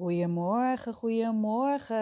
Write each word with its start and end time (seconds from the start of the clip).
Goedemorgen, 0.00 0.94
goedemorgen. 0.94 1.98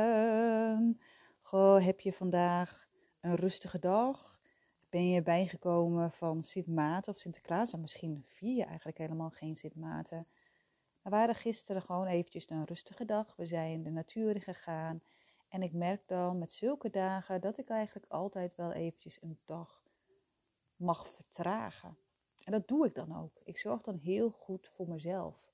Goh, 1.40 1.84
heb 1.84 2.00
je 2.00 2.12
vandaag 2.12 2.88
een 3.20 3.34
rustige 3.34 3.78
dag? 3.78 4.40
Ben 4.88 5.08
je 5.08 5.22
bijgekomen 5.22 6.12
van 6.12 6.42
Sint 6.42 6.66
Maarten 6.66 7.12
of 7.12 7.18
Sinterklaas? 7.18 7.72
En 7.72 7.80
misschien 7.80 8.22
vier 8.26 8.56
je 8.56 8.64
eigenlijk 8.64 8.98
helemaal 8.98 9.30
geen 9.30 9.56
Sint 9.56 9.74
Maarten. 9.74 10.26
We 11.02 11.10
waren 11.10 11.34
gisteren 11.34 11.82
gewoon 11.82 12.06
eventjes 12.06 12.50
een 12.50 12.64
rustige 12.64 13.04
dag. 13.04 13.36
We 13.36 13.46
zijn 13.46 13.82
de 13.82 13.90
natuur 13.90 14.34
in 14.34 14.40
gegaan. 14.40 15.02
En 15.48 15.62
ik 15.62 15.72
merk 15.72 16.02
dan 16.06 16.38
met 16.38 16.52
zulke 16.52 16.90
dagen 16.90 17.40
dat 17.40 17.58
ik 17.58 17.68
eigenlijk 17.68 18.12
altijd 18.12 18.56
wel 18.56 18.72
eventjes 18.72 19.22
een 19.22 19.38
dag 19.44 19.82
mag 20.76 21.08
vertragen. 21.08 21.98
En 22.44 22.52
dat 22.52 22.68
doe 22.68 22.86
ik 22.86 22.94
dan 22.94 23.16
ook. 23.16 23.40
Ik 23.44 23.58
zorg 23.58 23.82
dan 23.82 23.96
heel 23.96 24.30
goed 24.30 24.68
voor 24.68 24.88
mezelf. 24.88 25.47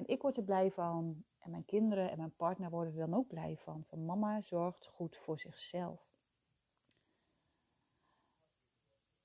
En 0.00 0.06
ik 0.06 0.22
word 0.22 0.36
er 0.36 0.42
blij 0.42 0.70
van. 0.70 1.24
En 1.38 1.50
mijn 1.50 1.64
kinderen 1.64 2.10
en 2.10 2.18
mijn 2.18 2.36
partner 2.36 2.70
worden 2.70 2.92
er 2.92 2.98
dan 2.98 3.18
ook 3.18 3.26
blij 3.26 3.56
van. 3.56 3.84
Van 3.84 4.04
mama 4.04 4.40
zorgt 4.40 4.86
goed 4.86 5.16
voor 5.16 5.38
zichzelf. 5.38 6.08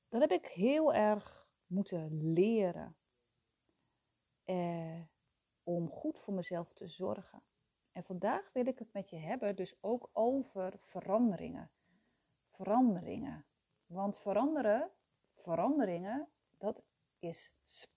Dat 0.10 0.22
heb 0.22 0.32
ik 0.32 0.46
heel 0.46 0.94
erg 0.94 1.50
moeten 1.66 2.34
leren. 2.34 2.98
Eh, 4.44 5.02
om 5.64 5.90
goed 5.90 6.20
voor 6.20 6.34
mezelf 6.34 6.74
te 6.74 6.88
zorgen. 6.88 7.44
En 7.92 8.04
vandaag 8.04 8.50
wil 8.54 8.66
ik 8.66 8.80
het 8.80 8.94
met 8.94 9.10
je 9.10 9.18
hebben, 9.18 9.56
dus 9.56 9.78
ook 9.82 10.10
over 10.14 10.74
veranderingen. 10.80 11.72
Veranderingen. 12.50 13.46
Want 13.86 14.18
veranderen, 14.18 14.92
veranderingen, 15.34 16.30
dat 16.58 16.84
is 17.20 17.56
spannend. 17.64 17.95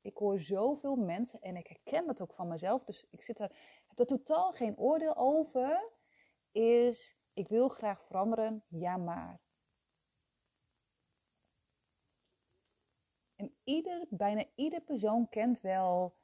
Ik 0.00 0.16
hoor 0.16 0.40
zoveel 0.40 0.96
mensen 0.96 1.40
en 1.40 1.56
ik 1.56 1.66
herken 1.66 2.06
dat 2.06 2.20
ook 2.20 2.34
van 2.34 2.48
mezelf. 2.48 2.84
Dus 2.84 3.06
ik 3.10 3.22
zit 3.22 3.38
er, 3.38 3.50
heb 3.86 3.98
er 3.98 4.06
totaal 4.06 4.52
geen 4.52 4.78
oordeel 4.78 5.16
over. 5.16 5.92
Is 6.52 7.16
ik 7.32 7.48
wil 7.48 7.68
graag 7.68 8.04
veranderen, 8.04 8.64
ja 8.68 8.96
maar. 8.96 9.40
En 13.36 13.54
ieder, 13.64 14.06
bijna 14.10 14.44
ieder 14.54 14.80
persoon 14.80 15.28
kent 15.28 15.60
wel 15.60 16.16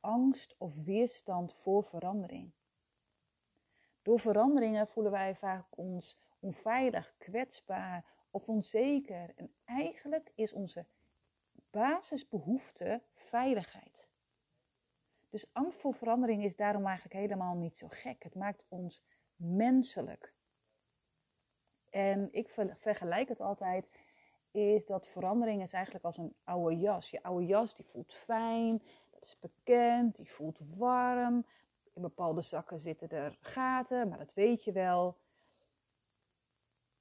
angst 0.00 0.54
of 0.58 0.74
weerstand 0.74 1.54
voor 1.54 1.84
verandering. 1.84 2.52
Door 4.02 4.20
veranderingen 4.20 4.88
voelen 4.88 5.12
wij 5.12 5.34
vaak 5.34 5.78
ons 5.78 6.18
onveilig, 6.40 7.14
kwetsbaar 7.18 8.26
of 8.30 8.48
onzeker. 8.48 9.32
En 9.36 9.54
eigenlijk 9.64 10.32
is 10.34 10.52
onze 10.52 10.86
basisbehoefte 11.74 13.02
veiligheid. 13.12 14.08
Dus 15.30 15.46
angst 15.52 15.80
voor 15.80 15.94
verandering 15.94 16.44
is 16.44 16.56
daarom 16.56 16.84
eigenlijk 16.86 17.14
helemaal 17.14 17.54
niet 17.54 17.76
zo 17.76 17.86
gek. 17.90 18.22
Het 18.22 18.34
maakt 18.34 18.64
ons 18.68 19.04
menselijk. 19.36 20.34
En 21.90 22.28
ik 22.32 22.48
vergelijk 22.78 23.28
het 23.28 23.40
altijd, 23.40 23.88
is 24.50 24.86
dat 24.86 25.06
verandering 25.06 25.62
is 25.62 25.72
eigenlijk 25.72 26.04
als 26.04 26.16
een 26.16 26.34
oude 26.44 26.78
jas. 26.78 27.10
Je 27.10 27.22
oude 27.22 27.46
jas 27.46 27.74
die 27.74 27.84
voelt 27.84 28.12
fijn, 28.12 28.82
dat 29.10 29.22
is 29.22 29.38
bekend, 29.38 30.16
die 30.16 30.30
voelt 30.30 30.60
warm. 30.76 31.46
In 31.92 32.02
bepaalde 32.02 32.40
zakken 32.40 32.78
zitten 32.78 33.08
er 33.08 33.38
gaten, 33.40 34.08
maar 34.08 34.18
dat 34.18 34.34
weet 34.34 34.64
je 34.64 34.72
wel. 34.72 35.16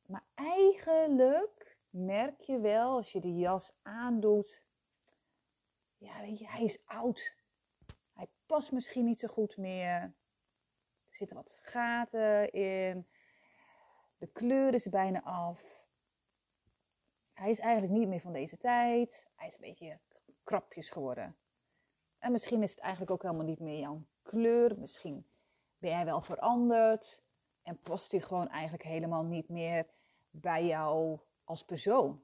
Maar 0.05 0.23
eigenlijk 0.33 1.72
merk 1.94 2.41
je 2.41 2.59
wel 2.59 2.95
als 2.95 3.11
je 3.11 3.19
die 3.19 3.38
jas 3.38 3.73
aandoet, 3.81 4.63
ja, 5.97 6.22
weet 6.22 6.39
je, 6.39 6.47
hij 6.47 6.63
is 6.63 6.85
oud. 6.85 7.35
Hij 8.13 8.27
past 8.45 8.72
misschien 8.72 9.05
niet 9.05 9.19
zo 9.19 9.27
goed 9.27 9.58
meer. 9.58 9.91
Er 9.91 10.13
zitten 11.09 11.35
wat 11.38 11.59
gaten 11.61 12.52
in. 12.52 13.08
De 14.17 14.27
kleur 14.27 14.73
is 14.73 14.89
bijna 14.89 15.23
af. 15.23 15.88
Hij 17.34 17.50
is 17.50 17.59
eigenlijk 17.59 17.94
niet 17.94 18.07
meer 18.07 18.19
van 18.19 18.34
deze 18.34 18.57
tijd. 18.57 19.29
Hij 19.35 19.47
is 19.47 19.53
een 19.53 19.62
beetje 19.62 20.00
krapjes 20.44 20.90
geworden. 20.90 21.38
En 22.17 22.31
misschien 22.31 22.63
is 22.63 22.72
het 22.72 22.79
eigenlijk 22.79 23.12
ook 23.12 23.22
helemaal 23.22 23.46
niet 23.46 23.59
meer 23.59 23.79
jouw 23.79 24.06
kleur. 24.22 24.79
Misschien 24.79 25.28
ben 25.78 25.90
jij 25.90 26.06
wel 26.06 26.22
veranderd. 26.22 27.23
En 27.62 27.79
past 27.79 28.12
hij 28.12 28.22
gewoon 28.22 28.50
eigenlijk 28.50 28.84
helemaal 28.84 29.23
niet 29.23 29.50
meer 29.50 29.88
bij 30.29 30.66
jou 30.66 31.19
als 31.53 31.66
persoon. 31.66 32.24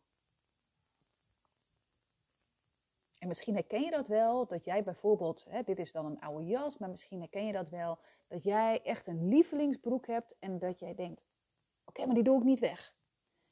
En 3.18 3.28
misschien 3.28 3.54
herken 3.54 3.82
je 3.82 3.92
dat 3.92 4.08
wel, 4.08 4.48
dat 4.48 4.66
jij 4.66 4.84
bijvoorbeeld, 4.84 5.46
hè, 5.50 5.64
dit 5.64 5.80
is 5.80 5.92
dan 5.92 6.06
een 6.06 6.20
oude 6.20 6.46
jas, 6.46 6.78
maar 6.78 6.90
misschien 6.90 7.20
herken 7.20 7.46
je 7.46 7.52
dat 7.52 7.70
wel, 7.70 8.00
dat 8.28 8.44
jij 8.44 8.82
echt 8.84 9.08
een 9.08 9.28
lievelingsbroek 9.28 10.08
hebt 10.08 10.36
en 10.40 10.60
dat 10.60 10.80
jij 10.80 10.96
denkt, 10.96 11.26
oké, 11.86 12.06
maar 12.06 12.16
die 12.16 12.24
doe 12.24 12.38
ik 12.38 12.44
niet 12.44 12.60
weg. 12.60 12.96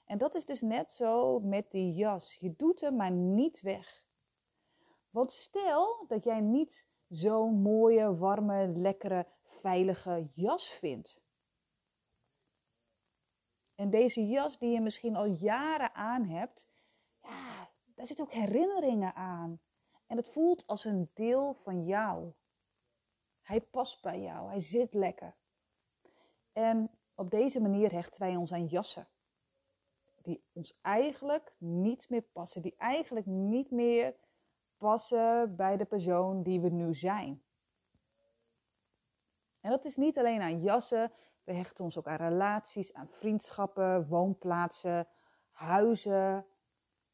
En 0.06 0.18
dat 0.18 0.36
is 0.36 0.46
dus 0.46 0.62
net 0.62 0.90
zo 0.90 1.40
met 1.40 1.72
die 1.72 1.94
jas. 1.94 2.38
Je 2.40 2.56
doet 2.56 2.82
hem 2.82 2.96
maar 2.96 3.12
niet 3.12 3.62
weg. 3.62 4.04
Want 5.10 5.32
stel 5.32 6.06
dat 6.08 6.24
jij 6.24 6.42
niet 6.42 6.88
zo'n 7.08 7.62
mooie, 7.62 8.16
warme, 8.16 8.68
lekkere, 8.68 9.28
veilige 9.44 10.28
jas 10.32 10.70
vindt. 10.70 11.22
En 13.78 13.90
deze 13.90 14.28
jas 14.28 14.58
die 14.58 14.72
je 14.72 14.82
misschien 14.82 15.16
al 15.16 15.26
jaren 15.26 15.96
aan 15.96 16.26
hebt, 16.26 16.68
ja, 17.22 17.70
daar 17.96 18.06
zitten 18.06 18.26
ook 18.26 18.32
herinneringen 18.32 19.16
aan. 19.16 19.60
En 20.06 20.18
het 20.18 20.30
voelt 20.30 20.68
als 20.68 20.86
een 20.86 21.10
deel 21.14 21.54
van 21.54 21.84
jou. 21.84 22.34
Hij 23.42 23.62
past 23.62 24.02
bij 24.02 24.22
jou, 24.22 24.50
hij 24.50 24.60
zit 24.60 24.94
lekker. 24.94 25.36
En 26.54 26.92
op 27.16 27.30
deze 27.30 27.62
manier 27.62 27.92
hechten 27.92 28.22
wij 28.22 28.36
ons 28.36 28.54
aan 28.54 28.66
jassen. 28.66 29.08
Die 30.22 30.44
ons 30.54 30.80
eigenlijk 30.82 31.54
niet 31.58 32.10
meer 32.10 32.22
passen. 32.22 32.62
Die 32.62 32.76
eigenlijk 32.78 33.26
niet 33.26 33.72
meer 33.72 34.16
passen 34.78 35.56
bij 35.56 35.78
de 35.78 35.86
persoon 35.86 36.44
die 36.44 36.60
we 36.60 36.70
nu 36.70 36.94
zijn. 36.94 37.44
En 39.60 39.70
dat 39.70 39.86
is 39.86 39.96
niet 39.96 40.18
alleen 40.18 40.42
aan 40.42 40.62
jassen. 40.62 41.12
We 41.48 41.54
hechten 41.54 41.84
ons 41.84 41.98
ook 41.98 42.08
aan 42.08 42.16
relaties, 42.16 42.94
aan 42.94 43.08
vriendschappen, 43.08 44.08
woonplaatsen, 44.08 45.08
huizen. 45.52 46.46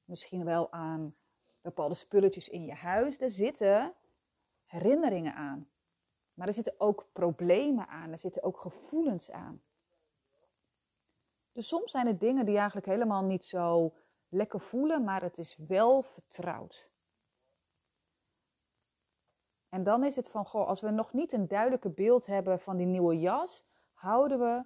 Misschien 0.06 0.46
wel 0.46 0.72
aan 0.72 1.16
bepaalde 1.62 1.96
spulletjes 1.96 2.50
in 2.50 2.66
je 2.66 2.74
huis. 2.74 3.18
Daar 3.18 3.30
zitten 3.30 3.94
herinneringen 4.66 5.34
aan. 5.34 5.70
Maar 6.34 6.48
er 6.48 6.54
zitten 6.54 6.74
ook 6.78 7.08
problemen 7.12 7.88
aan. 7.88 8.12
Er 8.12 8.18
zitten 8.18 8.44
ook 8.44 8.58
gevoelens 8.58 9.32
aan. 9.32 9.62
Dus 11.52 11.68
soms 11.68 11.92
zijn 11.92 12.08
het 12.08 12.20
dingen 12.20 12.46
die 12.46 12.58
eigenlijk 12.58 12.88
helemaal 12.88 13.24
niet 13.24 13.46
zo 13.46 13.94
lekker 14.30 14.60
voelen, 14.60 15.04
maar 15.04 15.22
het 15.22 15.38
is 15.38 15.58
wel 15.68 16.02
vertrouwd. 16.02 16.90
En 19.70 19.84
dan 19.84 20.04
is 20.04 20.16
het 20.16 20.30
van, 20.30 20.46
goh, 20.46 20.68
als 20.68 20.82
we 20.82 20.90
nog 20.90 21.14
niet 21.14 21.34
een 21.34 21.48
duidelijke 21.48 21.90
beeld 21.90 22.26
hebben 22.26 22.60
van 22.60 22.78
die 22.78 22.86
nieuwe 22.86 23.20
jas, 23.20 23.66
houden 24.04 24.40
we 24.40 24.64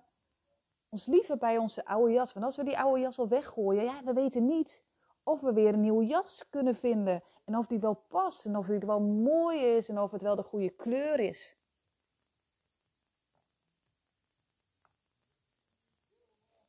ons 0.89 1.05
liever 1.05 1.37
bij 1.37 1.57
onze 1.57 1.85
oude 1.85 2.13
jas. 2.13 2.33
Want 2.33 2.45
als 2.45 2.55
we 2.55 2.63
die 2.63 2.79
oude 2.79 3.01
jas 3.01 3.19
al 3.19 3.27
weggooien, 3.27 3.83
ja, 3.83 4.03
we 4.03 4.13
weten 4.13 4.45
niet 4.45 4.83
of 5.23 5.41
we 5.41 5.53
weer 5.53 5.73
een 5.73 5.81
nieuwe 5.81 6.05
jas 6.05 6.49
kunnen 6.49 6.75
vinden. 6.75 7.23
En 7.45 7.57
of 7.57 7.67
die 7.67 7.79
wel 7.79 7.93
past 7.93 8.45
en 8.45 8.57
of 8.57 8.67
die 8.67 8.79
wel 8.79 9.01
mooi 9.01 9.59
is 9.59 9.89
en 9.89 9.99
of 9.99 10.11
het 10.11 10.21
wel 10.21 10.35
de 10.35 10.43
goede 10.43 10.69
kleur 10.69 11.19
is. 11.19 11.55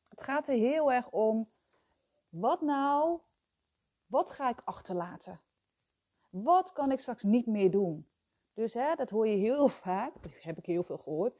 Het 0.08 0.22
gaat 0.22 0.48
er 0.48 0.54
heel 0.54 0.92
erg 0.92 1.10
om, 1.10 1.50
wat 2.28 2.60
nou, 2.60 3.20
wat 4.06 4.30
ga 4.30 4.48
ik 4.48 4.60
achterlaten? 4.64 5.40
Wat 6.30 6.72
kan 6.72 6.92
ik 6.92 7.00
straks 7.00 7.22
niet 7.22 7.46
meer 7.46 7.70
doen? 7.70 8.08
Dus 8.54 8.74
hè, 8.74 8.94
dat 8.94 9.10
hoor 9.10 9.26
je 9.26 9.36
heel 9.36 9.68
vaak, 9.86 10.22
dat 10.22 10.32
heb 10.42 10.58
ik 10.58 10.66
heel 10.66 10.82
veel 10.82 10.98
gehoord, 10.98 11.34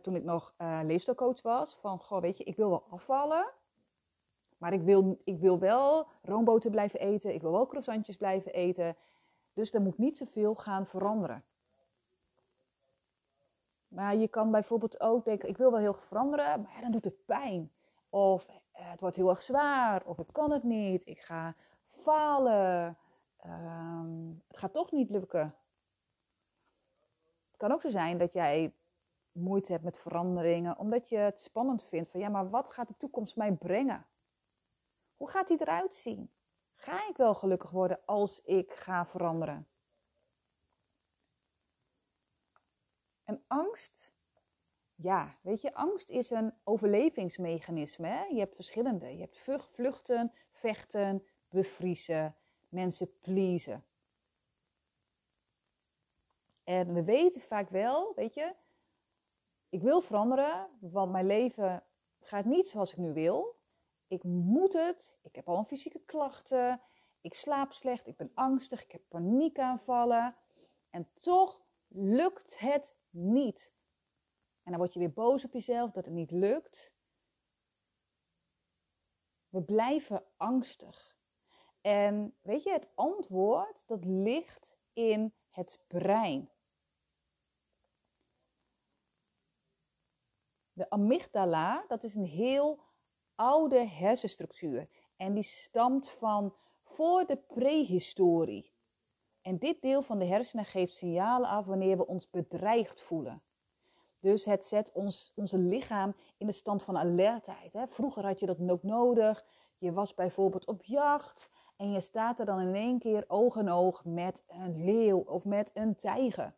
toen 0.00 0.14
ik 0.14 0.24
nog 0.24 0.54
uh, 0.58 0.80
leefstijlcoach 0.82 1.42
was. 1.42 1.78
Van, 1.80 1.98
goh, 1.98 2.20
weet 2.20 2.38
je, 2.38 2.44
ik 2.44 2.56
wil 2.56 2.68
wel 2.68 2.84
afvallen, 2.90 3.50
maar 4.58 4.72
ik 4.72 4.82
wil, 4.82 5.20
ik 5.24 5.38
wil 5.38 5.58
wel 5.58 6.06
roomboter 6.22 6.70
blijven 6.70 7.00
eten, 7.00 7.34
ik 7.34 7.40
wil 7.40 7.52
wel 7.52 7.66
croissantjes 7.66 8.16
blijven 8.16 8.52
eten. 8.52 8.96
Dus 9.52 9.72
er 9.72 9.80
moet 9.80 9.98
niet 9.98 10.16
zoveel 10.16 10.54
gaan 10.54 10.86
veranderen. 10.86 11.44
Maar 13.88 14.16
je 14.16 14.28
kan 14.28 14.50
bijvoorbeeld 14.50 15.00
ook 15.00 15.24
denken, 15.24 15.48
ik 15.48 15.56
wil 15.56 15.70
wel 15.70 15.80
heel 15.80 15.94
veranderen, 15.94 16.62
maar 16.62 16.72
ja, 16.74 16.80
dan 16.80 16.90
doet 16.90 17.04
het 17.04 17.24
pijn. 17.26 17.72
Of 18.08 18.46
uh, 18.48 18.54
het 18.72 19.00
wordt 19.00 19.16
heel 19.16 19.28
erg 19.28 19.42
zwaar, 19.42 20.02
of 20.04 20.18
ik 20.18 20.32
kan 20.32 20.50
het 20.50 20.62
niet, 20.62 21.06
ik 21.06 21.20
ga 21.20 21.54
falen, 21.90 22.96
um, 23.46 24.42
het 24.48 24.56
gaat 24.56 24.72
toch 24.72 24.90
niet 24.90 25.10
lukken. 25.10 25.54
Het 27.50 27.56
kan 27.56 27.72
ook 27.72 27.80
zo 27.80 27.88
zijn 27.88 28.18
dat 28.18 28.32
jij 28.32 28.74
moeite 29.32 29.72
hebt 29.72 29.84
met 29.84 29.98
veranderingen, 29.98 30.78
omdat 30.78 31.08
je 31.08 31.16
het 31.16 31.40
spannend 31.40 31.84
vindt 31.84 32.08
van 32.08 32.20
ja, 32.20 32.28
maar 32.28 32.50
wat 32.50 32.70
gaat 32.70 32.88
de 32.88 32.96
toekomst 32.96 33.36
mij 33.36 33.52
brengen? 33.52 34.06
Hoe 35.16 35.30
gaat 35.30 35.48
die 35.48 35.60
eruit 35.60 35.94
zien? 35.94 36.30
Ga 36.74 37.08
ik 37.08 37.16
wel 37.16 37.34
gelukkig 37.34 37.70
worden 37.70 38.00
als 38.04 38.40
ik 38.40 38.72
ga 38.72 39.06
veranderen? 39.06 39.66
En 43.24 43.44
angst, 43.46 44.12
ja, 44.94 45.38
weet 45.42 45.60
je, 45.60 45.74
angst 45.74 46.10
is 46.10 46.30
een 46.30 46.54
overlevingsmechanisme. 46.64 48.06
Hè? 48.06 48.24
Je 48.24 48.38
hebt 48.38 48.54
verschillende. 48.54 49.06
Je 49.16 49.20
hebt 49.20 49.38
vluchten, 49.72 50.32
vechten, 50.50 51.26
bevriezen, 51.48 52.36
mensen 52.68 53.18
pleasen. 53.18 53.84
En 56.64 56.94
we 56.94 57.04
weten 57.04 57.40
vaak 57.40 57.68
wel, 57.68 58.12
weet 58.14 58.34
je, 58.34 58.54
ik 59.72 59.82
wil 59.82 60.00
veranderen, 60.00 60.68
want 60.80 61.12
mijn 61.12 61.26
leven 61.26 61.84
gaat 62.20 62.44
niet 62.44 62.68
zoals 62.68 62.92
ik 62.92 62.98
nu 62.98 63.12
wil. 63.12 63.60
Ik 64.06 64.24
moet 64.24 64.72
het, 64.72 65.14
ik 65.22 65.34
heb 65.34 65.48
al 65.48 65.58
een 65.58 65.66
fysieke 65.66 66.00
klachten, 66.04 66.80
ik 67.20 67.34
slaap 67.34 67.72
slecht, 67.72 68.06
ik 68.06 68.16
ben 68.16 68.30
angstig, 68.34 68.82
ik 68.82 68.92
heb 68.92 69.02
paniekaanvallen. 69.08 70.36
En 70.90 71.08
toch 71.20 71.62
lukt 71.88 72.58
het 72.58 72.96
niet. 73.10 73.72
En 74.62 74.70
dan 74.70 74.80
word 74.80 74.92
je 74.92 74.98
weer 74.98 75.12
boos 75.12 75.44
op 75.44 75.52
jezelf 75.52 75.90
dat 75.90 76.04
het 76.04 76.14
niet 76.14 76.30
lukt. 76.30 76.92
We 79.48 79.62
blijven 79.62 80.24
angstig. 80.36 81.16
En 81.80 82.36
weet 82.42 82.62
je, 82.62 82.70
het 82.70 82.90
antwoord 82.94 83.86
dat 83.86 84.04
ligt 84.04 84.76
in 84.92 85.34
het 85.48 85.84
brein. 85.88 86.50
De 90.72 90.90
amygdala, 90.90 91.84
dat 91.88 92.02
is 92.02 92.14
een 92.14 92.26
heel 92.26 92.80
oude 93.34 93.86
hersenstructuur. 93.86 94.88
En 95.16 95.34
die 95.34 95.42
stamt 95.42 96.10
van 96.10 96.54
voor 96.82 97.26
de 97.26 97.36
prehistorie. 97.36 98.72
En 99.42 99.58
dit 99.58 99.82
deel 99.82 100.02
van 100.02 100.18
de 100.18 100.24
hersenen 100.24 100.64
geeft 100.64 100.94
signalen 100.94 101.48
af 101.48 101.66
wanneer 101.66 101.96
we 101.96 102.06
ons 102.06 102.30
bedreigd 102.30 103.02
voelen. 103.02 103.42
Dus 104.20 104.44
het 104.44 104.64
zet 104.64 104.92
ons, 104.92 105.32
onze 105.34 105.58
lichaam 105.58 106.14
in 106.38 106.46
de 106.46 106.52
stand 106.52 106.82
van 106.82 106.96
alertheid. 106.96 107.72
Hè. 107.72 107.86
Vroeger 107.86 108.26
had 108.26 108.40
je 108.40 108.46
dat 108.46 108.70
ook 108.70 108.82
nodig. 108.82 109.44
Je 109.78 109.92
was 109.92 110.14
bijvoorbeeld 110.14 110.66
op 110.66 110.82
jacht 110.82 111.50
en 111.76 111.90
je 111.92 112.00
staat 112.00 112.38
er 112.38 112.44
dan 112.44 112.60
in 112.60 112.74
één 112.74 112.98
keer 112.98 113.24
oog 113.28 113.56
in 113.56 113.70
oog 113.70 114.04
met 114.04 114.44
een 114.46 114.84
leeuw 114.84 115.18
of 115.18 115.44
met 115.44 115.70
een 115.74 115.96
tijger. 115.96 116.54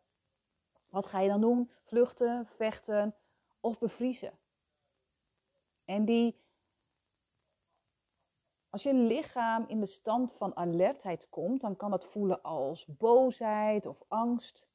Wat 0.89 1.05
ga 1.05 1.19
je 1.19 1.29
dan 1.29 1.41
doen? 1.41 1.71
Vluchten, 1.83 2.45
vechten 2.45 3.15
of 3.65 3.79
bevriezen. 3.79 4.39
En 5.85 6.05
die, 6.05 6.39
als 8.69 8.83
je 8.83 8.93
lichaam 8.93 9.65
in 9.67 9.79
de 9.79 9.85
stand 9.85 10.33
van 10.33 10.55
alertheid 10.55 11.29
komt, 11.29 11.61
dan 11.61 11.75
kan 11.75 11.91
dat 11.91 12.05
voelen 12.05 12.41
als 12.41 12.85
boosheid 12.85 13.85
of 13.85 14.03
angst. 14.07 14.67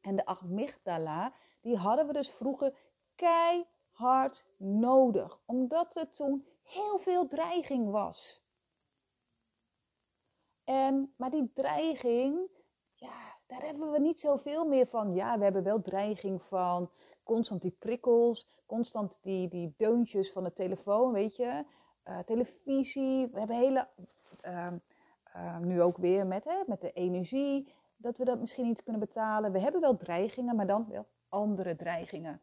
En 0.00 0.16
de 0.16 0.26
amygdala, 0.26 1.32
die 1.60 1.76
hadden 1.76 2.06
we 2.06 2.12
dus 2.12 2.30
vroeger 2.30 2.76
keihard 3.14 4.46
nodig, 4.56 5.42
omdat 5.46 5.96
er 5.96 6.10
toen 6.10 6.46
heel 6.62 6.98
veel 6.98 7.26
dreiging 7.26 7.90
was. 7.90 8.42
En, 10.64 11.14
maar 11.16 11.30
die 11.30 11.52
dreiging, 11.52 12.50
hebben 13.70 13.90
we 13.90 13.98
niet 13.98 14.20
zoveel 14.20 14.64
meer 14.64 14.86
van. 14.86 15.14
Ja, 15.14 15.38
we 15.38 15.44
hebben 15.44 15.62
wel 15.62 15.80
dreiging 15.80 16.42
van 16.42 16.90
constant 17.22 17.62
die 17.62 17.76
prikkels, 17.78 18.48
constant 18.66 19.18
die, 19.22 19.48
die 19.48 19.74
deuntjes 19.76 20.32
van 20.32 20.44
de 20.44 20.52
telefoon, 20.52 21.12
weet 21.12 21.36
je. 21.36 21.64
Uh, 22.04 22.18
televisie, 22.18 23.26
we 23.26 23.38
hebben 23.38 23.56
hele, 23.56 23.88
uh, 24.46 24.66
uh, 25.36 25.58
nu 25.58 25.82
ook 25.82 25.96
weer 25.96 26.26
met, 26.26 26.44
hè, 26.44 26.62
met 26.66 26.80
de 26.80 26.92
energie, 26.92 27.72
dat 27.96 28.18
we 28.18 28.24
dat 28.24 28.40
misschien 28.40 28.66
niet 28.66 28.82
kunnen 28.82 29.00
betalen. 29.00 29.52
We 29.52 29.60
hebben 29.60 29.80
wel 29.80 29.96
dreigingen, 29.96 30.56
maar 30.56 30.66
dan 30.66 30.86
wel 30.88 31.06
andere 31.28 31.76
dreigingen. 31.76 32.42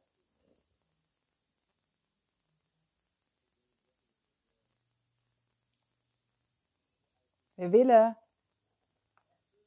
We 7.53 7.69
willen 7.69 8.17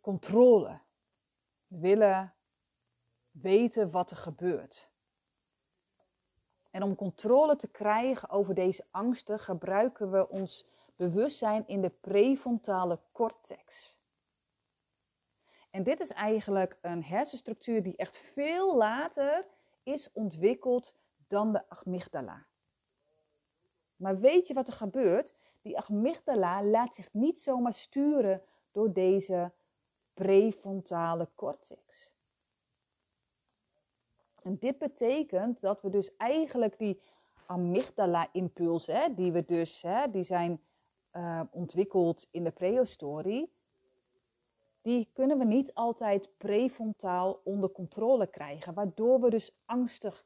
controle. 0.00 0.80
Willen 1.70 2.34
weten 3.30 3.90
wat 3.90 4.10
er 4.10 4.16
gebeurt. 4.16 4.90
En 6.70 6.82
om 6.82 6.94
controle 6.94 7.56
te 7.56 7.68
krijgen 7.68 8.28
over 8.28 8.54
deze 8.54 8.84
angsten 8.90 9.38
gebruiken 9.38 10.10
we 10.10 10.28
ons 10.28 10.66
bewustzijn 10.96 11.66
in 11.66 11.80
de 11.80 11.90
prefrontale 11.90 12.98
cortex. 13.12 13.98
En 15.70 15.82
dit 15.82 16.00
is 16.00 16.10
eigenlijk 16.10 16.78
een 16.80 17.04
hersenstructuur 17.04 17.82
die 17.82 17.96
echt 17.96 18.16
veel 18.16 18.76
later 18.76 19.46
is 19.82 20.12
ontwikkeld 20.12 20.94
dan 21.26 21.52
de 21.52 21.68
amygdala. 21.68 22.46
Maar 23.96 24.18
weet 24.18 24.46
je 24.46 24.54
wat 24.54 24.66
er 24.66 24.72
gebeurt? 24.72 25.34
Die 25.62 25.78
amygdala 25.78 26.64
laat 26.64 26.94
zich 26.94 27.12
niet 27.12 27.40
zomaar 27.40 27.74
sturen 27.74 28.42
door 28.72 28.92
deze 28.92 29.52
prefrontale 30.14 31.28
cortex. 31.34 32.14
En 34.42 34.58
dit 34.58 34.78
betekent 34.78 35.60
dat 35.60 35.82
we 35.82 35.90
dus 35.90 36.16
eigenlijk 36.16 36.78
die 36.78 37.00
amygdala-impulsen, 37.46 39.14
die 39.14 39.32
we 39.32 39.44
dus, 39.44 39.82
hè, 39.82 40.10
die 40.10 40.22
zijn 40.22 40.60
uh, 41.12 41.42
ontwikkeld 41.50 42.28
in 42.30 42.44
de 42.44 42.50
prehistorie, 42.50 43.52
die 44.82 45.10
kunnen 45.12 45.38
we 45.38 45.44
niet 45.44 45.74
altijd 45.74 46.36
prefrontaal 46.36 47.40
onder 47.44 47.70
controle 47.70 48.26
krijgen, 48.26 48.74
waardoor 48.74 49.20
we 49.20 49.30
dus 49.30 49.56
angstig, 49.64 50.24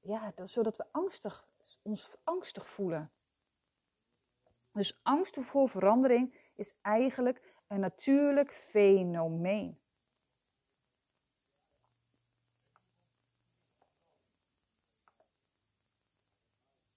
ja, 0.00 0.32
zodat 0.42 0.76
we 0.76 0.84
angstig, 0.90 1.46
ons 1.82 2.16
angstig 2.24 2.68
voelen. 2.68 3.10
Dus 4.72 5.00
angst 5.02 5.38
voor 5.40 5.68
verandering 5.68 6.34
is 6.54 6.74
eigenlijk 6.82 7.54
een 7.72 7.80
natuurlijk 7.80 8.52
fenomeen. 8.52 9.80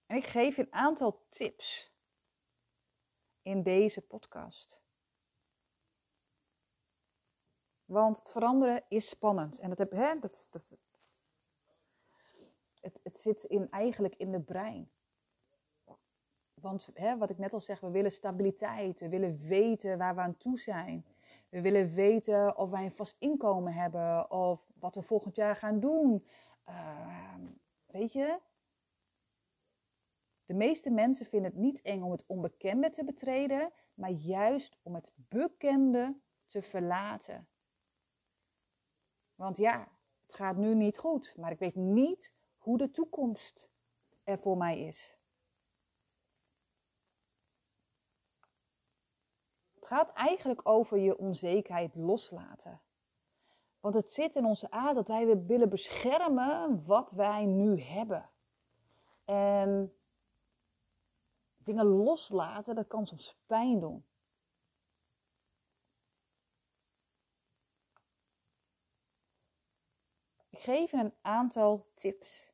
En 0.06 0.16
ik 0.16 0.26
geef 0.26 0.56
je 0.56 0.62
een 0.62 0.72
aantal 0.72 1.26
tips 1.28 1.94
in 3.42 3.62
deze 3.62 4.00
podcast. 4.00 4.80
Want 7.84 8.22
veranderen 8.24 8.84
is 8.88 9.08
spannend. 9.08 9.58
En 9.58 9.68
dat 9.68 9.78
heb, 9.78 9.90
hè, 9.90 10.18
dat, 10.18 10.48
dat, 10.50 10.78
het, 12.80 13.00
het 13.02 13.18
zit 13.18 13.44
in, 13.44 13.70
eigenlijk 13.70 14.14
in 14.14 14.32
de 14.32 14.42
brein. 14.42 14.90
Want 16.66 16.88
hè, 16.94 17.16
wat 17.16 17.30
ik 17.30 17.38
net 17.38 17.52
al 17.52 17.60
zeg, 17.60 17.80
we 17.80 17.90
willen 17.90 18.12
stabiliteit. 18.12 19.00
We 19.00 19.08
willen 19.08 19.40
weten 19.40 19.98
waar 19.98 20.14
we 20.14 20.20
aan 20.20 20.36
toe 20.36 20.58
zijn. 20.58 21.06
We 21.48 21.60
willen 21.60 21.94
weten 21.94 22.56
of 22.56 22.70
wij 22.70 22.84
een 22.84 22.92
vast 22.92 23.16
inkomen 23.18 23.72
hebben. 23.72 24.30
Of 24.30 24.70
wat 24.78 24.94
we 24.94 25.02
volgend 25.02 25.36
jaar 25.36 25.56
gaan 25.56 25.80
doen. 25.80 26.26
Uh, 26.68 27.34
weet 27.86 28.12
je? 28.12 28.38
De 30.44 30.54
meeste 30.54 30.90
mensen 30.90 31.26
vinden 31.26 31.50
het 31.50 31.60
niet 31.60 31.82
eng 31.82 32.02
om 32.02 32.10
het 32.10 32.24
onbekende 32.26 32.90
te 32.90 33.04
betreden. 33.04 33.72
Maar 33.94 34.10
juist 34.10 34.78
om 34.82 34.94
het 34.94 35.12
bekende 35.14 36.16
te 36.46 36.62
verlaten. 36.62 37.48
Want 39.34 39.56
ja, 39.56 39.88
het 40.22 40.34
gaat 40.34 40.56
nu 40.56 40.74
niet 40.74 40.98
goed, 40.98 41.36
maar 41.36 41.50
ik 41.50 41.58
weet 41.58 41.74
niet 41.74 42.34
hoe 42.58 42.78
de 42.78 42.90
toekomst 42.90 43.72
er 44.24 44.38
voor 44.38 44.56
mij 44.56 44.78
is. 44.78 45.15
Het 49.86 49.94
gaat 49.94 50.12
eigenlijk 50.12 50.68
over 50.68 50.98
je 50.98 51.18
onzekerheid 51.18 51.94
loslaten. 51.94 52.80
Want 53.80 53.94
het 53.94 54.12
zit 54.12 54.36
in 54.36 54.44
onze 54.44 54.70
aard 54.70 54.94
dat 54.94 55.08
wij 55.08 55.44
willen 55.46 55.68
beschermen 55.68 56.84
wat 56.84 57.10
wij 57.10 57.44
nu 57.44 57.80
hebben. 57.80 58.30
En 59.24 59.94
dingen 61.64 61.84
loslaten, 61.84 62.74
dat 62.74 62.86
kan 62.86 63.06
soms 63.06 63.36
pijn 63.46 63.80
doen. 63.80 64.04
Ik 70.48 70.58
geef 70.58 70.92
een 70.92 71.14
aantal 71.22 71.86
tips. 71.94 72.52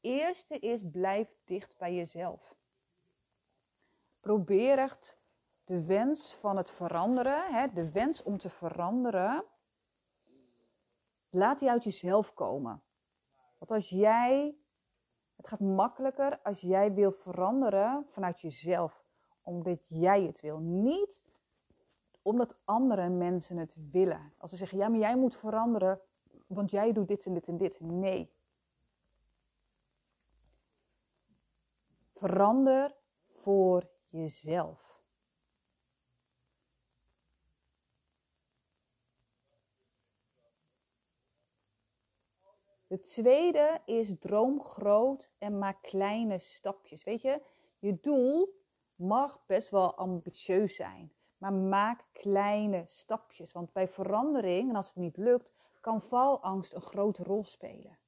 Eerste 0.00 0.58
is 0.58 0.90
blijf 0.90 1.36
dicht 1.44 1.76
bij 1.76 1.94
jezelf. 1.94 2.58
Probeer 4.20 4.78
echt 4.78 5.18
de 5.64 5.84
wens 5.84 6.34
van 6.34 6.56
het 6.56 6.70
veranderen, 6.70 7.54
hè, 7.54 7.72
de 7.72 7.92
wens 7.92 8.22
om 8.22 8.38
te 8.38 8.50
veranderen, 8.50 9.44
laat 11.30 11.58
die 11.58 11.70
uit 11.70 11.84
jezelf 11.84 12.34
komen. 12.34 12.82
Want 13.58 13.70
als 13.70 13.88
jij, 13.88 14.56
het 15.36 15.48
gaat 15.48 15.60
makkelijker 15.60 16.40
als 16.42 16.60
jij 16.60 16.92
wil 16.92 17.12
veranderen 17.12 18.06
vanuit 18.08 18.40
jezelf, 18.40 19.04
omdat 19.42 19.88
jij 19.88 20.22
het 20.22 20.40
wil. 20.40 20.58
Niet 20.58 21.22
omdat 22.22 22.58
andere 22.64 23.08
mensen 23.08 23.56
het 23.56 23.76
willen. 23.90 24.34
Als 24.38 24.50
ze 24.50 24.56
zeggen, 24.56 24.78
ja, 24.78 24.88
maar 24.88 24.98
jij 24.98 25.16
moet 25.16 25.36
veranderen, 25.36 26.00
want 26.46 26.70
jij 26.70 26.92
doet 26.92 27.08
dit 27.08 27.26
en 27.26 27.34
dit 27.34 27.48
en 27.48 27.56
dit. 27.56 27.80
Nee. 27.80 28.32
Verander 32.14 32.96
voor 33.26 33.90
jezelf. 34.10 34.90
De 42.90 43.00
tweede 43.00 43.80
is 43.84 44.18
droom 44.18 44.60
groot 44.60 45.32
en 45.38 45.58
maak 45.58 45.82
kleine 45.82 46.38
stapjes. 46.38 47.04
Weet 47.04 47.22
je, 47.22 47.42
je 47.78 48.00
doel 48.00 48.62
mag 48.94 49.46
best 49.46 49.70
wel 49.70 49.94
ambitieus 49.96 50.76
zijn, 50.76 51.12
maar 51.38 51.52
maak 51.52 52.04
kleine 52.12 52.82
stapjes. 52.86 53.52
Want 53.52 53.72
bij 53.72 53.88
verandering, 53.88 54.68
en 54.68 54.76
als 54.76 54.86
het 54.86 54.96
niet 54.96 55.16
lukt, 55.16 55.52
kan 55.80 56.02
valangst 56.02 56.74
een 56.74 56.80
grote 56.80 57.22
rol 57.22 57.44
spelen. 57.44 57.99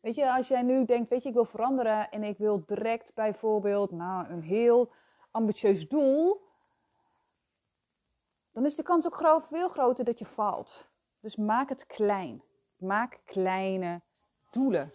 Weet 0.00 0.14
je, 0.14 0.32
als 0.32 0.48
jij 0.48 0.62
nu 0.62 0.84
denkt, 0.84 1.08
weet 1.08 1.22
je, 1.22 1.28
ik 1.28 1.34
wil 1.34 1.44
veranderen 1.44 2.10
en 2.10 2.22
ik 2.22 2.38
wil 2.38 2.62
direct 2.66 3.14
bijvoorbeeld 3.14 3.90
nou, 3.90 4.28
een 4.28 4.42
heel 4.42 4.90
ambitieus 5.30 5.88
doel, 5.88 6.48
dan 8.52 8.64
is 8.64 8.76
de 8.76 8.82
kans 8.82 9.06
ook 9.06 9.46
veel 9.48 9.68
groter 9.68 10.04
dat 10.04 10.18
je 10.18 10.24
faalt. 10.24 10.90
Dus 11.20 11.36
maak 11.36 11.68
het 11.68 11.86
klein. 11.86 12.42
Maak 12.76 13.20
kleine 13.24 14.00
doelen. 14.50 14.92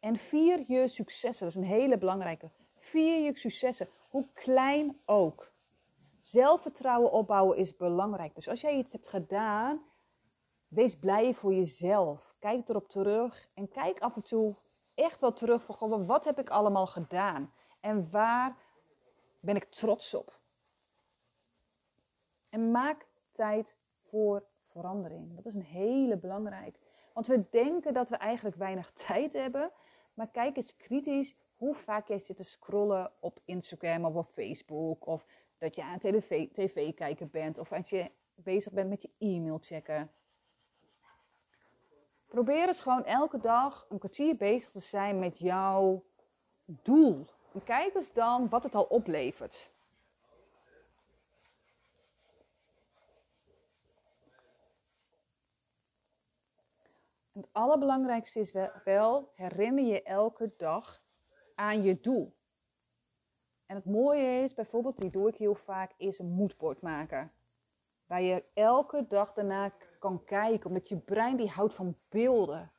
En 0.00 0.16
vier 0.16 0.62
je 0.66 0.88
successen. 0.88 1.46
Dat 1.46 1.56
is 1.56 1.62
een 1.62 1.76
hele 1.76 1.98
belangrijke. 1.98 2.50
Vier 2.76 3.24
je 3.24 3.36
successen, 3.36 3.88
hoe 4.08 4.26
klein 4.32 5.00
ook. 5.04 5.52
Zelfvertrouwen 6.20 7.12
opbouwen 7.12 7.56
is 7.56 7.76
belangrijk. 7.76 8.34
Dus 8.34 8.48
als 8.48 8.60
jij 8.60 8.74
iets 8.74 8.92
hebt 8.92 9.08
gedaan, 9.08 9.82
wees 10.68 10.98
blij 10.98 11.34
voor 11.34 11.54
jezelf. 11.54 12.34
Kijk 12.38 12.68
erop 12.68 12.88
terug 12.88 13.48
en 13.54 13.68
kijk 13.68 13.98
af 13.98 14.16
en 14.16 14.22
toe 14.22 14.56
echt 14.94 15.20
wel 15.20 15.32
terug 15.32 15.64
van 15.68 16.06
wat 16.06 16.24
heb 16.24 16.38
ik 16.38 16.50
allemaal 16.50 16.86
gedaan 16.86 17.52
en 17.80 18.10
waar 18.10 18.56
ben 19.40 19.56
ik 19.56 19.64
trots 19.64 20.14
op. 20.14 20.40
En 22.48 22.70
maak 22.70 23.06
tijd 23.32 23.76
voor 24.00 24.44
verandering. 24.66 25.36
Dat 25.36 25.46
is 25.46 25.54
een 25.54 25.62
hele 25.62 26.16
belangrijke. 26.16 26.78
Want 27.12 27.26
we 27.26 27.48
denken 27.50 27.94
dat 27.94 28.08
we 28.08 28.16
eigenlijk 28.16 28.56
weinig 28.56 28.90
tijd 29.06 29.32
hebben, 29.32 29.72
maar 30.14 30.30
kijk 30.30 30.56
eens 30.56 30.76
kritisch 30.76 31.36
hoe 31.56 31.74
vaak 31.74 32.08
jij 32.08 32.18
zit 32.18 32.36
te 32.36 32.44
scrollen 32.44 33.12
op 33.20 33.40
Instagram 33.44 34.04
of 34.04 34.14
op 34.14 34.26
Facebook. 34.26 35.06
Of 35.06 35.26
dat 35.58 35.74
je 35.74 35.82
aan 35.82 35.98
tv, 35.98 36.48
tv 36.52 36.94
kijken 36.94 37.30
bent. 37.30 37.58
Of 37.58 37.72
als 37.72 37.90
je 37.90 38.10
bezig 38.34 38.72
bent 38.72 38.88
met 38.88 39.02
je 39.02 39.10
e-mail 39.18 39.58
checken. 39.60 40.10
Probeer 42.28 42.66
eens 42.66 42.80
gewoon 42.80 43.04
elke 43.04 43.38
dag 43.38 43.86
een 43.88 43.98
kwartier 43.98 44.36
bezig 44.36 44.70
te 44.70 44.80
zijn 44.80 45.18
met 45.18 45.38
jouw 45.38 46.04
doel. 46.64 47.26
En 47.52 47.64
kijk 47.64 47.94
eens 47.94 48.12
dan 48.12 48.48
wat 48.48 48.62
het 48.62 48.74
al 48.74 48.84
oplevert. 48.84 49.70
het 57.38 57.48
allerbelangrijkste 57.52 58.40
is 58.40 58.52
wel, 58.84 59.32
herinner 59.34 59.84
je 59.84 60.02
elke 60.02 60.52
dag 60.56 61.02
aan 61.54 61.82
je 61.82 62.00
doel. 62.00 62.36
En 63.66 63.76
het 63.76 63.84
mooie 63.84 64.42
is, 64.42 64.54
bijvoorbeeld, 64.54 65.00
die 65.00 65.10
doe 65.10 65.28
ik 65.28 65.36
heel 65.36 65.54
vaak, 65.54 65.92
is 65.96 66.18
een 66.18 66.30
moodboard 66.30 66.80
maken. 66.80 67.32
Waar 68.06 68.22
je 68.22 68.44
elke 68.54 69.06
dag 69.06 69.32
daarna 69.32 69.72
kan 69.98 70.24
kijken, 70.24 70.68
omdat 70.68 70.88
je 70.88 70.96
brein 70.96 71.36
die 71.36 71.48
houdt 71.48 71.74
van 71.74 71.96
beelden. 72.08 72.72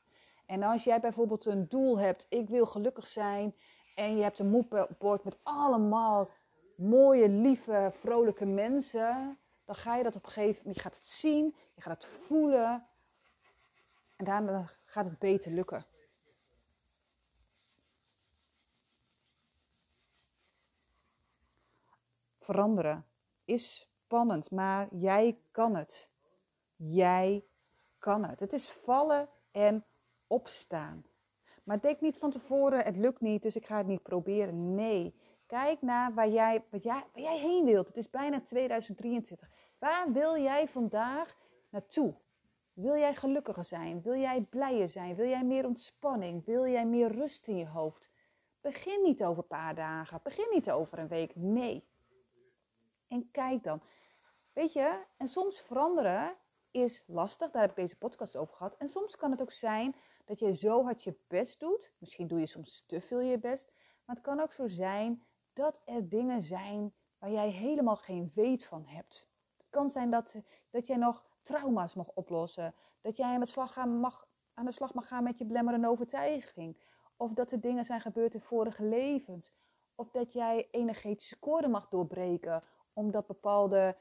En 0.46 0.64
als 0.64 0.84
jij 0.84 1.00
bijvoorbeeld 1.00 1.46
een 1.46 1.68
doel 1.68 2.00
hebt, 2.00 2.26
ik 2.30 2.50
wil 2.50 2.66
gelukkig 2.66 3.08
zijn, 3.08 3.56
en 3.96 4.18
je 4.18 4.24
hebt 4.24 4.40
een 4.40 4.50
moodboard 4.50 5.24
met 5.24 5.40
allemaal 5.44 6.30
mooie, 6.76 7.30
lieve, 7.30 7.92
vrolijke 7.94 8.46
mensen, 8.46 9.38
dan 9.66 9.76
ga 9.76 9.96
je 9.96 10.04
dat 10.04 10.16
op 10.16 10.26
een 10.26 10.32
gegeven 10.32 10.58
moment, 10.58 10.76
je 10.76 10.82
gaat 10.82 10.96
het 10.96 11.06
zien, 11.06 11.56
je 11.76 11.82
gaat 11.82 12.04
het 12.04 12.06
voelen, 12.06 12.88
en 14.16 14.26
daarna 14.26 14.70
gaat 14.86 15.06
het 15.06 15.20
beter 15.20 15.52
lukken. 15.52 15.86
Veranderen 22.40 23.06
is 23.46 23.90
spannend, 24.04 24.52
maar 24.52 24.88
jij 24.96 25.40
kan 25.52 25.76
het. 25.76 26.10
Jij 26.82 27.46
kan 27.98 28.26
het. 28.26 28.40
Het 28.40 28.54
is 28.54 28.70
vallen 28.70 29.30
en 29.52 29.86
opstaan. 30.28 31.06
Maar 31.64 31.82
denk 31.82 32.02
niet 32.02 32.18
van 32.18 32.32
tevoren, 32.32 32.84
het 32.84 32.98
lukt 32.98 33.22
niet, 33.22 33.44
dus 33.44 33.56
ik 33.56 33.66
ga 33.66 33.78
het 33.78 33.88
niet 33.88 34.04
proberen. 34.04 34.76
Nee, 34.76 35.16
kijk 35.46 35.82
naar 35.82 36.14
waar 36.14 36.30
jij, 36.30 36.64
waar 36.70 36.80
jij, 36.80 37.04
waar 37.14 37.24
jij 37.24 37.38
heen 37.38 37.66
wilt. 37.66 37.88
Het 37.88 37.98
is 37.98 38.10
bijna 38.10 38.42
2023. 38.42 39.50
Waar 39.80 40.12
wil 40.12 40.38
jij 40.38 40.68
vandaag 40.68 41.36
naartoe? 41.70 42.16
Wil 42.74 42.96
jij 42.96 43.16
gelukkiger 43.16 43.64
zijn? 43.64 44.02
Wil 44.02 44.16
jij 44.16 44.42
blijer 44.42 44.90
zijn? 44.90 45.16
Wil 45.16 45.28
jij 45.28 45.44
meer 45.44 45.66
ontspanning? 45.66 46.46
Wil 46.46 46.68
jij 46.68 46.86
meer 46.86 47.12
rust 47.12 47.48
in 47.48 47.58
je 47.58 47.68
hoofd? 47.68 48.10
Begin 48.62 49.04
niet 49.04 49.24
over 49.24 49.42
een 49.42 49.48
paar 49.48 49.76
dagen. 49.76 50.20
Begin 50.24 50.48
niet 50.52 50.72
over 50.72 51.00
een 51.00 51.08
week. 51.08 51.36
Nee. 51.36 51.88
En 53.08 53.32
kijk 53.32 53.64
dan. 53.64 53.82
Weet 54.54 54.74
je, 54.74 55.06
en 55.18 55.28
soms 55.28 55.62
veranderen 55.62 56.38
is 56.72 57.04
lastig. 57.08 57.52
Daar 57.52 57.62
heb 57.62 57.72
ik 57.72 57.76
deze 57.76 57.98
podcast 57.98 58.36
over 58.36 58.56
gehad. 58.56 58.78
En 58.78 58.88
soms 58.88 59.16
kan 59.16 59.32
het 59.32 59.42
ook 59.42 59.52
zijn 59.52 59.96
dat 60.26 60.40
je 60.40 60.56
zo 60.56 60.84
hard 60.84 61.04
je 61.04 61.16
best 61.28 61.60
doet. 61.60 61.94
Misschien 61.98 62.28
doe 62.28 62.40
je 62.40 62.46
soms 62.46 62.84
te 62.86 63.02
veel 63.02 63.20
je 63.20 63.40
best. 63.40 63.72
Maar 64.06 64.16
het 64.16 64.26
kan 64.26 64.40
ook 64.40 64.52
zo 64.52 64.68
zijn 64.68 65.24
dat 65.54 65.82
er 65.86 66.10
dingen 66.10 66.42
zijn 66.42 66.94
waar 67.18 67.32
jij 67.32 67.50
helemaal 67.50 67.96
geen 67.96 68.32
weet 68.36 68.66
van 68.66 68.86
hebt. 68.86 69.28
Het 69.58 69.70
kan 69.70 69.90
zijn 69.90 70.10
dat, 70.10 70.36
dat 70.70 70.88
jij 70.88 70.98
nog 70.98 71.26
trauma's 71.42 71.94
mag 71.94 72.08
oplossen. 72.14 72.76
Dat 73.02 73.18
jij 73.18 73.34
aan 73.34 73.40
de 73.40 73.46
slag, 73.46 73.74
gaan 73.74 74.00
mag, 74.00 74.28
aan 74.54 74.66
de 74.66 74.72
slag 74.72 74.94
mag 74.94 75.08
gaan 75.08 75.24
met 75.24 75.38
je 75.38 75.46
belemmerende 75.46 75.88
overtuiging. 75.88 76.82
Of 77.18 77.34
dat 77.34 77.52
er 77.52 77.60
dingen 77.60 77.86
zijn 77.86 78.02
gebeurd 78.02 78.34
in 78.34 78.42
vorige 78.42 78.84
levens. 78.84 79.54
Of 79.96 80.12
dat 80.12 80.34
jij 80.34 80.68
energetische 80.72 81.40
koorden 81.40 81.72
mag 81.72 81.88
doorbreken. 81.88 82.64
Omdat 82.94 83.28
bepaalde 83.28 83.98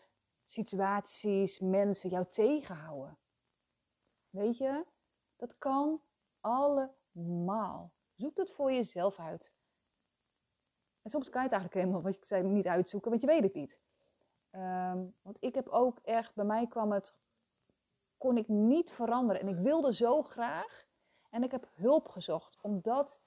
situaties, 0.51 1.59
mensen 1.59 2.11
jou 2.11 2.27
tegenhouden. 2.29 3.19
Weet 4.31 4.57
je, 4.57 4.85
dat 5.37 5.59
kan 5.59 6.03
allemaal. 6.41 7.93
Zoek 8.15 8.37
het 8.37 8.51
voor 8.51 8.73
jezelf 8.73 9.19
uit. 9.19 9.53
En 11.03 11.11
soms 11.11 11.29
kan 11.29 11.43
je 11.43 11.49
het 11.49 11.57
eigenlijk 11.57 11.85
helemaal, 11.85 12.03
wat 12.03 12.15
ik 12.15 12.25
zei, 12.25 12.43
niet 12.43 12.67
uitzoeken, 12.67 13.11
want 13.11 13.23
je 13.23 13.29
weet 13.29 13.43
het 13.43 13.55
niet. 13.55 13.79
Ehm, 14.51 15.07
want 15.23 15.37
ik 15.41 15.55
heb 15.55 15.69
ook 15.69 15.99
echt, 15.99 16.35
bij 16.35 16.45
mij 16.45 16.67
kwam 16.67 16.93
het 16.93 17.15
kon 18.19 18.37
ik 18.37 18.49
niet 18.49 18.93
veranderen. 18.93 19.43
En 19.43 19.49
ik 19.49 19.57
wilde 19.57 19.95
zo 19.95 20.23
graag. 20.23 20.87
En 21.31 21.43
ik 21.43 21.51
heb 21.51 21.69
hulp 21.75 22.09
gezocht, 22.09 22.59
omdat 22.61 23.21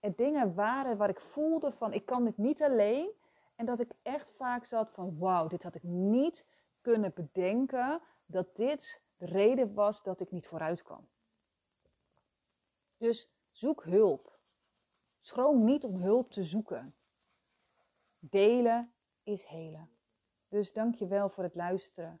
er 0.00 0.16
dingen 0.16 0.54
waren 0.54 0.96
waar 0.96 1.08
ik 1.08 1.20
voelde 1.20 1.72
van 1.72 1.92
ik 1.92 2.06
kan 2.06 2.24
dit 2.24 2.36
niet 2.36 2.62
alleen. 2.62 3.12
En 3.56 3.66
dat 3.66 3.80
ik 3.80 3.92
echt 4.02 4.30
vaak 4.30 4.64
zat 4.64 4.90
van 4.90 5.18
wauw, 5.18 5.46
dit 5.46 5.62
had 5.62 5.74
ik 5.74 5.82
niet 5.82 6.46
kunnen 6.88 7.12
bedenken. 7.14 8.00
Dat 8.26 8.56
dit 8.56 9.02
de 9.16 9.26
reden 9.26 9.74
was 9.74 10.02
dat 10.02 10.20
ik 10.20 10.30
niet 10.30 10.46
vooruit 10.46 10.82
kwam. 10.82 11.08
Dus 12.96 13.30
zoek 13.50 13.84
hulp. 13.84 14.38
Schroom 15.20 15.64
niet 15.64 15.84
om 15.84 15.96
hulp 15.96 16.30
te 16.30 16.44
zoeken. 16.44 16.94
Delen 18.18 18.92
is 19.22 19.44
helen. 19.44 19.90
Dus 20.48 20.72
dank 20.72 20.94
je 20.94 21.06
wel 21.06 21.28
voor 21.28 21.44
het 21.44 21.54
luisteren. 21.54 22.20